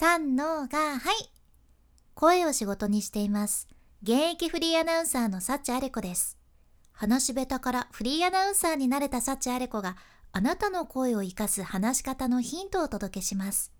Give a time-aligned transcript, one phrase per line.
[0.00, 1.28] 三のがはい。
[2.14, 3.66] 声を仕事にしています。
[4.00, 6.38] 現役フリーアナウンサーのサチアレコです。
[6.92, 9.96] 話し下手からフリーアナウンサーになれたサチアレコが
[10.30, 13.72] あなたの声を生かす話し方のヒントをお届けします。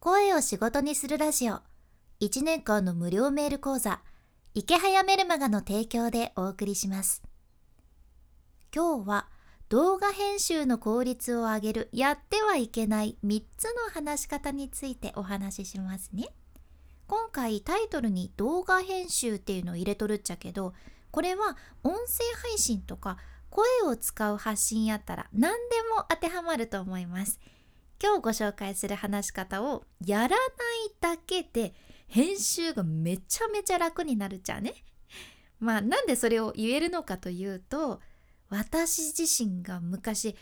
[0.00, 1.60] 声を仕事にするラジオ。
[2.22, 4.00] 1年間の無料メール講座。
[4.54, 7.22] 池早メルマガの提供でお送りします。
[8.74, 9.28] 今日は
[9.68, 16.28] 動画編集の効率を上げるやってはいけない3つの話し方についてお話ししますね。
[17.06, 20.72] 今回タイトルに動画編集っていうのを入れとるっちゃけど
[21.10, 21.98] これは音声
[22.42, 23.18] 配信とか
[23.50, 25.58] 声を使う発信やったら何で
[25.94, 27.38] も当てはまると思います。
[28.02, 30.38] 今日ご紹介する話し方をやらない
[30.98, 31.74] だけで
[32.06, 34.72] 編集がめちゃめちゃ楽になるじゃね。
[35.60, 38.00] まあなんでそれを言えるのかというと
[38.50, 40.34] 私自身が昔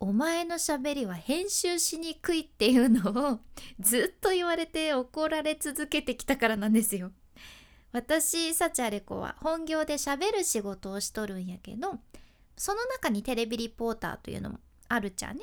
[0.00, 3.40] お前のしゃべりは編集しにくいっていうのを
[3.78, 7.12] ずっと言われて怒られ続けてきたからなんですよ。
[7.92, 11.98] 私サチアレコは本業でしゃべる仕事をしとるんやけど
[12.56, 15.40] その中にテレビリポーターというのもあるじゃね。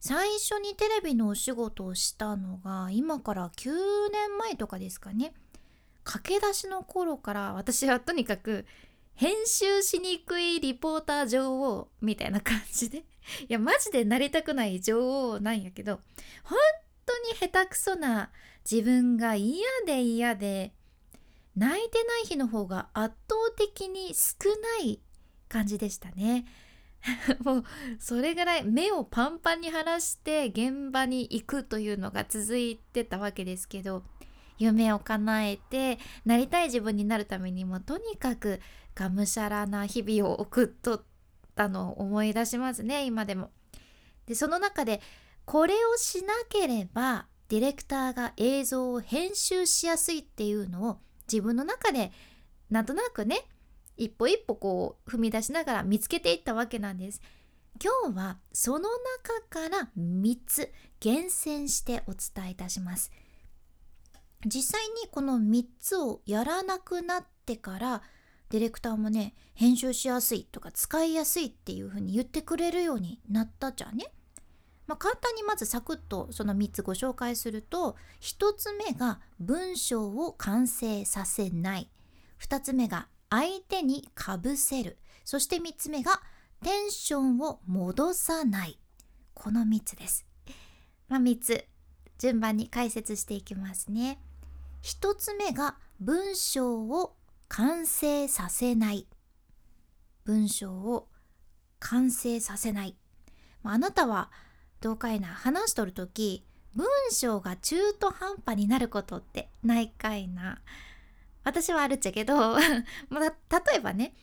[0.00, 3.70] 最初にテレビのお仕事をしたのが今から9
[4.12, 5.34] 年前とかですかね。
[6.04, 8.64] 駆け出しの頃から私はとにかく
[9.16, 12.98] 編集しにくいリポーター女王みたいな感じで
[13.48, 16.00] いやマジでなりたくない女王なんやけど
[16.44, 16.58] 本
[17.04, 18.30] 当に下手くそな
[18.70, 20.72] 自分が嫌で嫌で
[21.56, 24.50] 泣いてない日の方が圧倒的に少
[24.80, 25.00] ない
[25.48, 26.44] 感じでしたね。
[27.44, 27.64] もう
[27.98, 34.02] それぐらい目をパンパンに晴らして現場に行くというのが続いてたわけですけど
[34.58, 38.60] 夢を叶えてなりたい自分になるためにもとにかく
[38.96, 41.02] がむしゃらな日々を送っとっ
[41.54, 43.50] たのを思い出しますね今でも。
[44.26, 45.00] でその中で
[45.44, 50.98] これをしなければディレクターが映像を編集しやすいっていうのを
[51.30, 52.10] 自分の中で
[52.70, 53.46] なんとなくね
[53.96, 57.20] 一歩一歩こう踏み出しながら見つけていったわけなんです。
[57.82, 63.12] 今日はその中から3つ厳選してお伝えいたします。
[64.44, 68.02] 実際にこの3つをやらなくなってから
[68.50, 74.06] ディレクターもね編集しやすいとか使いやすいっていう風に言ってくれるようになったじゃんね。
[74.86, 81.90] まあ、簡単にまずサクッとその3つご紹介すると1つ目が文章を完成させない
[82.40, 86.22] 2つ目が相手にかぶせるそして3つ目が
[86.62, 88.78] テンションを戻さない
[89.34, 90.24] この3つです。
[91.08, 91.66] まあ、3つ
[92.18, 94.18] 順番に解説していきますね。
[94.82, 97.16] 1つ目が文章を
[97.48, 99.06] 完成させない。
[100.24, 101.08] 文章を
[101.78, 102.96] 完成させない。
[103.62, 104.30] あなたは
[104.80, 110.60] どうかいな話しとる時文章が中途半端になることってないかいな。
[111.42, 112.56] 私はあるっちゃけど
[113.08, 113.32] ま例
[113.76, 114.14] えばね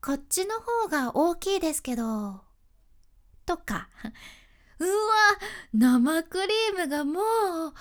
[0.00, 2.42] こっちの方が大きいですけど
[3.44, 3.90] とか
[4.78, 4.90] うわ
[5.74, 7.74] 生クリームがもう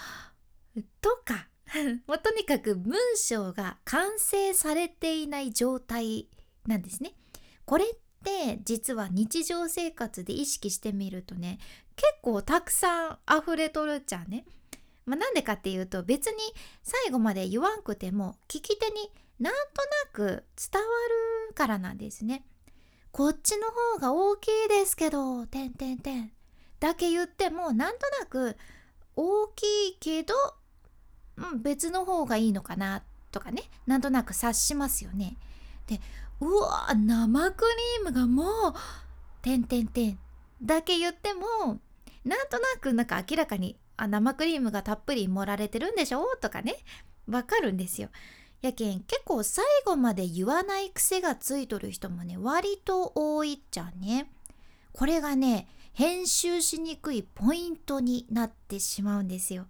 [1.00, 1.47] とか
[2.07, 6.28] もうとにかく文章が完成されていない状態
[6.66, 7.13] なんですね。
[7.66, 7.88] これっ
[8.23, 11.59] て実は日常生活で意識してみるとね
[11.95, 14.45] 結構たくさん溢れとるっちゃね。
[15.06, 16.35] まあ、なんでかっていうと別に
[16.83, 19.59] 最後まで言わんくても聞き手になんと
[20.06, 20.88] なく伝わ
[21.47, 22.45] るからなんですね。
[23.11, 26.31] こっちの方が大きいですけど、てんてんてん。
[26.79, 28.57] だけ言ってもなんとなく
[29.16, 30.35] 大きいけど
[31.38, 35.38] うん、別の方がいいのかなとかねなんとなく察しますよね。
[35.88, 36.02] で
[36.40, 37.66] うわ生ク
[38.00, 38.74] リームがもう
[39.42, 40.20] 「てんてんてん」
[40.62, 41.80] だけ言っても
[42.25, 46.75] なんとなくなんか明らかにあ生クリームがたっぷり盛られてるんでしょとかね
[47.28, 48.09] わかるんですよ。
[48.62, 54.31] やけん結構最後まで言わない癖がついとる人もね割と多いっちゃね。
[54.94, 59.68] これがね編集しにくいポイントになってしまうんですよ。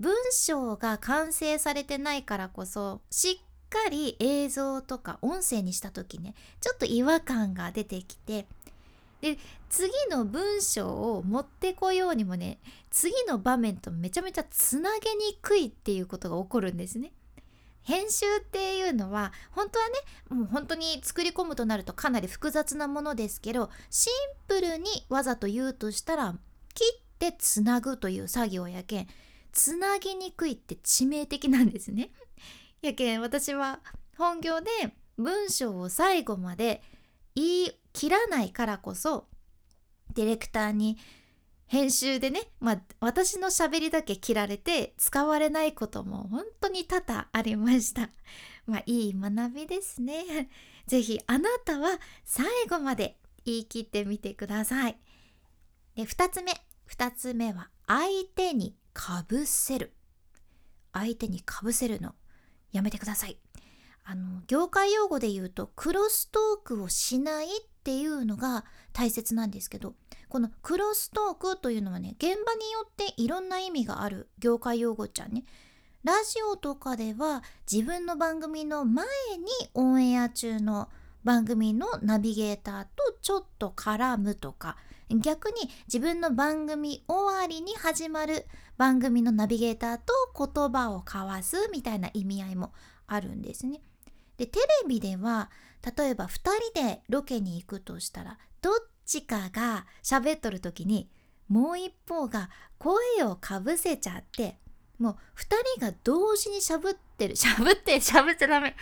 [0.00, 8.46] 文章が完成されてないからこそしっかり映像とか音声にした時ねちょっと違和感が出てきて
[9.20, 9.38] で
[9.70, 12.58] 次の文章を持ってこようにもね
[12.90, 17.12] 次の場面とめちゃめちゃつなげにくいっていうことが起こるんですね。
[17.82, 19.94] 編集っていうのは本当はね
[20.30, 24.12] もう本当に作り込むとなるとかなり複雑なものですけどシン
[24.48, 26.34] プルにわざと言うとしたら
[26.72, 29.06] 切ってつなぐという作業やけん
[29.54, 32.10] つなぎにくいって致命的なんですね。
[32.82, 33.80] やけん私は
[34.18, 34.70] 本業で
[35.16, 36.82] 文章を最後まで
[37.34, 39.26] 言い切らないからこそ
[40.12, 40.98] ディレクターに
[41.66, 48.10] 編集でね、まあ、私のしゃべりだけ切られて使われないことも本当に多々ありました。
[48.66, 50.50] まあいい学びですね。
[50.86, 54.98] 是非あなたは最後まで言い切ってみてください。
[55.94, 56.52] で2つ目
[56.88, 59.92] 2つ目は相手にかぶせる。
[60.94, 62.14] 相手にかぶせるの。
[62.72, 63.36] やめてください。
[64.04, 67.50] あの業界用語で言うとクロストークをしないっ
[67.84, 69.94] ていうのが大切なんですけど
[70.28, 75.44] このクロストークというのはね現場によっていろんな意味がある業界用語じゃんね。
[76.02, 79.06] ラジオとかでは自分の番組の前
[79.38, 80.90] にオンエア中の
[81.24, 84.76] 番組のナビゲーターとちょっと絡むとか
[85.08, 85.54] 逆に
[85.86, 88.44] 自分の番組終わりに始まる
[88.76, 92.74] 番組のナビゲーターと言葉を交わすみたいな意味合いも
[93.06, 93.80] あるんですね。
[94.36, 95.50] でテレビでは
[95.96, 96.30] 例えば2
[96.74, 98.74] 人でロケに行くとしたらどっ
[99.06, 101.08] ちかが喋っとる時に
[101.48, 104.58] もう一方が声をかぶせちゃって
[104.98, 107.36] もう2人が同時にしゃぶってる。
[107.36, 108.76] しゃぶってしゃぶっちゃダメ。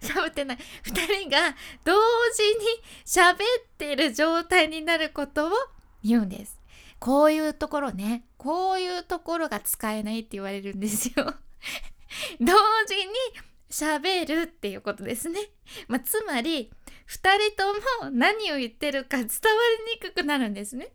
[0.00, 0.58] しゃぶってない。
[0.84, 1.54] 2人が
[1.84, 1.92] 同
[2.32, 2.66] 時に
[3.04, 3.46] しゃべっ
[3.76, 5.50] てる状態になることを
[6.02, 6.58] 言うんです。
[6.98, 8.24] こういうところね。
[8.38, 11.34] こういうところが使えないって言われるんですよ。
[12.40, 12.54] 同
[12.86, 13.12] 時に
[13.70, 15.40] 喋るっていうことですね、
[15.88, 16.70] まあ、つまり
[17.08, 19.28] 2人とも何を言ってるか伝わ
[19.86, 20.92] りにくくなるんですね。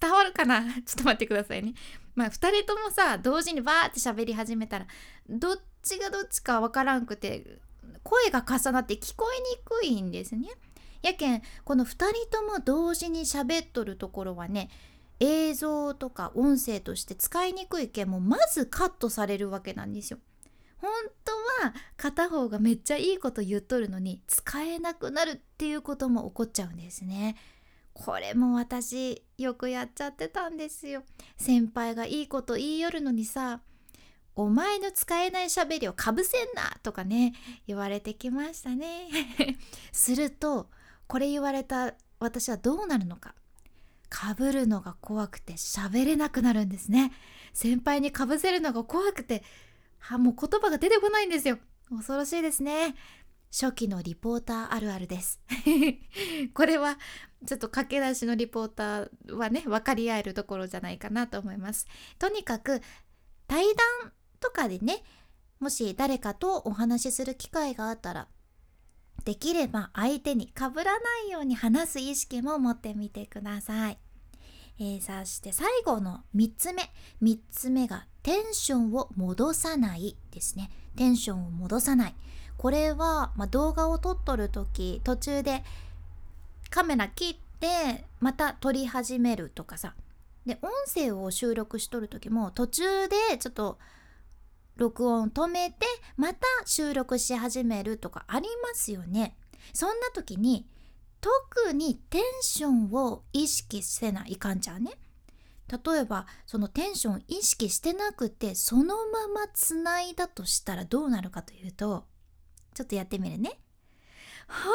[0.00, 0.62] 伝わるかな？
[0.84, 1.74] ちょっと待ってくださいね。
[2.14, 4.86] まあ2人ともさ同時にバーって喋り始めたら
[5.28, 7.60] どっちがどっちかわからんくて
[8.02, 10.48] 声が重なって聞こえにくいんですね。
[11.02, 14.70] やけんこの2人とも同時に喋っとるところはね
[15.18, 20.18] 映像とか音声として使いにくいけんもうまずカットされるわけなんですよ。
[20.78, 20.90] 本
[21.24, 21.32] 当
[21.64, 27.36] は片方がめっちゃいいこと言っとるのに使えなくなるっていうことも起こっちゃうんですね。
[27.94, 31.02] これも私よくやっちゃってたんですよ。
[31.36, 33.60] 先輩がいいこと言いよるのにさ
[34.34, 37.34] お前の使えない喋りをかぶせんなとかね
[37.66, 39.08] 言われてきましたね。
[39.92, 40.70] すると
[41.06, 43.34] これ言われた私はどうなるのか。
[44.08, 47.12] かぶるのが怖くて喋れなくなるんですね。
[47.54, 49.42] 先輩にかぶせるのが怖くて
[49.98, 51.58] はもう言葉が出てこないんですよ。
[51.90, 52.94] 恐ろしいですね。
[53.52, 55.38] 初期のリポーターあるあるです。
[56.54, 56.98] これは
[57.46, 61.86] ちょっと駆け出しのリポーターはね分かり合えるところじゃないかなと思います。
[62.18, 62.80] とにかく
[63.46, 63.64] 対
[64.02, 65.04] 談とかでね
[65.60, 68.28] もし誰かとお話しする機会があったら
[69.24, 73.98] できれば相手にかぶらないように話す意識も持ってみてください、
[74.80, 76.82] えー、そして最後の3つ目。
[77.22, 80.70] 3つ目がテンションを戻さないですね。
[80.96, 82.14] テンションを戻さない。
[82.56, 85.64] これは、まあ、動画を撮っとる時途中で
[86.70, 89.94] カメラ切ってまた撮り始めるとかさ。
[90.46, 93.78] で音声を収録しとる時も途中でちょっと
[94.76, 99.36] 録音止めてまた収録し始めるとかありますよね。
[99.72, 100.66] そんな時に
[101.20, 104.98] 特にテンションを意識せないかんちゃうね。
[105.68, 112.04] 例えばそのテンションを意識してなくてそのままつないだとしたらどうなるかというと
[112.74, 113.58] ちょっとやってみるね。
[114.48, 114.72] 本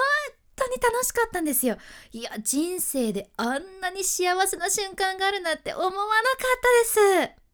[0.55, 1.77] 当に楽しかったんですよ。
[2.11, 6.05] いや、人生であんなに幸せな瞬間があるなんて思わなかっ
[6.95, 7.47] たです。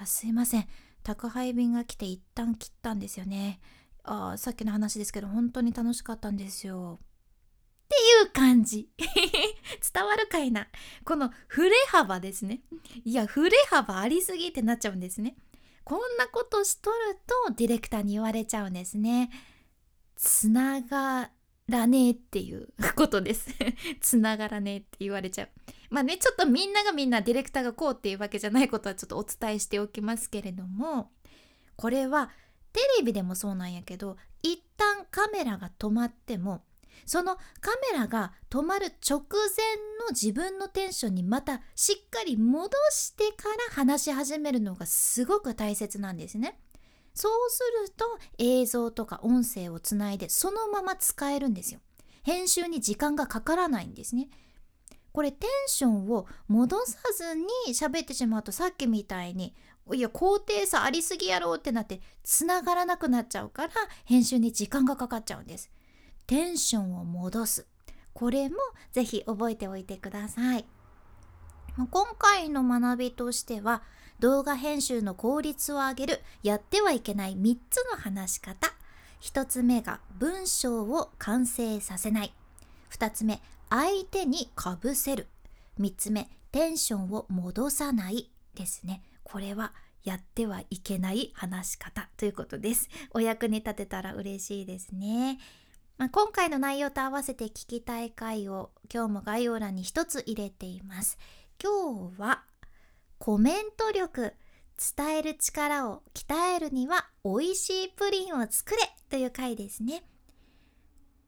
[0.00, 0.68] あすいません。
[1.02, 3.60] 宅配便が来て一旦切ったんですよね。
[4.04, 6.98] あさっきの話ですけど、本当に楽しかったんですよ。
[7.00, 8.88] っていう感じ。
[8.98, 10.68] 伝わるかいな。
[11.04, 12.60] この振れ幅ですね。
[13.04, 15.36] いや、振れ幅ありすぎってなっちゃうんですね。
[15.88, 16.96] こんなことしとる
[17.48, 19.30] とディレクターに言われちゃうんですね。
[20.16, 21.30] つなが
[21.66, 23.48] らねえっていう ことです。
[23.98, 25.48] つながらねえって言われちゃう。
[25.88, 31.10] まあね、ちょっとみんながみんなディレクターがこうっていうわけじゃないことはちょっとお伝えしておきますけれども、
[31.76, 32.32] これは
[32.74, 36.66] テレビでもそうなんやけど、一旦カメラが止まっても
[37.06, 46.58] そのカメラが止まる直前の自分のテンションにまたしっかり戻してから話し始めるのがすごく大切なんですね。
[47.14, 48.04] そうすると
[48.38, 51.80] 映像とか音声をつないでそのまま使えるんですよ。
[52.22, 54.28] 編集に時間がかからないんですね。
[55.12, 59.54] これテンションを戻さずに喋ってしまうとさっきみたいに
[59.92, 63.72] いや高低差ありすぎやろってなってつながらなくなっちゃうから
[64.04, 65.70] 編集に時間がかかっちゃうんです。
[66.28, 67.66] テンションを戻す。
[68.12, 68.56] これも
[68.92, 70.66] ぜひ覚えておいてください。
[71.90, 73.82] 今回の学びとしては
[74.20, 78.74] 動画編集の効率を上げるやってはいけない3つの話し方。
[79.22, 82.34] 1つ目が文章を完成させない。
[82.90, 85.28] 2つ目相手にかぶせる。
[85.80, 89.02] 3つ目テンションを戻さないですね。
[89.24, 89.72] これは
[90.04, 92.90] やってはいけない話し方ということです。
[93.12, 95.38] お役に立てたら嬉しいですね。
[95.98, 101.18] まあ、今回の内容と合わせて聞きたい回を今日も概要欄に一つ入れています
[101.60, 102.44] 今日は
[103.18, 104.32] コメント力
[104.96, 108.78] 伝える力を鍛えるには美味しいプリンを作れ
[109.10, 110.04] という回ですね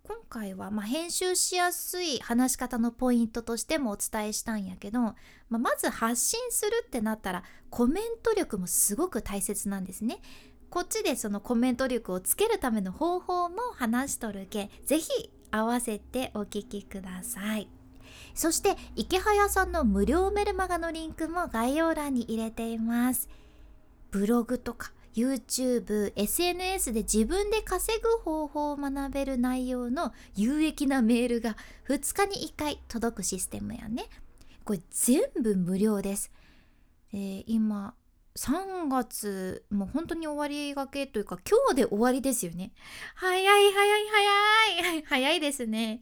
[0.04, 5.14] 今回はま編集しやすい話し方のポイントとしてもお伝えしたんやけど、ま
[5.52, 10.20] あ、まず発信するってなったらコメント力もすごく大切なんですね。
[10.70, 15.08] こっちでそのコメント力をつけるための方法も話しとるけぜひ
[15.50, 17.68] 合わせてお聞きください。
[18.34, 23.28] そして池早さんの無料メルマガのリンクも概要欄に入れています。
[24.12, 31.56] ブログとか YouTube、SNS で自分で稼ぐ方法を学べる内容の有益なメールが
[31.88, 34.04] 2日に1回届くシステムやね。
[34.64, 36.30] これ全部無料です。
[37.12, 37.94] えー、今
[38.36, 42.72] 3月もう本当に終わりがけというか今日で終わりですよね。
[43.14, 43.72] 早い早い
[44.82, 46.00] 早い 早いですね。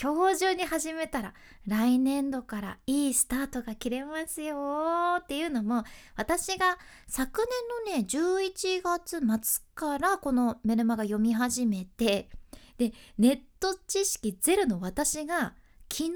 [0.00, 1.34] 今日中に始めたら
[1.66, 5.84] 来年度からいいスタートが切れますよっていうのも
[6.16, 7.46] 私が昨
[7.86, 12.28] 年のね11月末からこのメルマガ読み始めて
[12.76, 15.54] でネット知識ゼロの私が
[15.88, 16.12] 昨日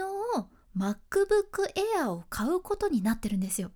[0.76, 3.71] MacBook Air を買うことになってるんですよ。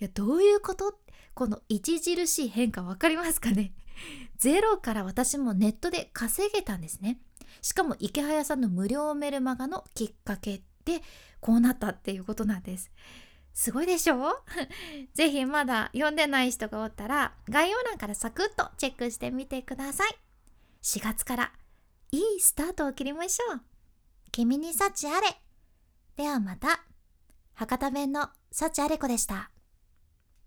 [0.00, 0.98] いやどういうこと？
[1.34, 3.72] この著しい変化分かりますかね？
[4.38, 7.20] ゼロから私もネットで稼げたんですね。
[7.62, 11.02] しかも池早さんの無料メルマガのきっかけで
[11.40, 12.90] こうなったっていうことなんです。
[13.54, 14.44] すごいでしょ？
[15.14, 20.16] ぜひまだ読んでない人がおったら概要欄からサクッとチェックしてみてください。
[20.82, 21.52] 4月から
[22.12, 23.60] いいスタートを切りましょう。
[24.30, 25.40] 君に幸あれ。
[26.16, 26.84] ではまた。
[27.54, 29.50] 博多弁の幸あれ子でした。